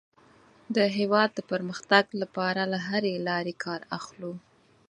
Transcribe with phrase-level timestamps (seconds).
[0.75, 4.33] د هېواد د پرمختګ لپاره له هرې لارې کار اخلو.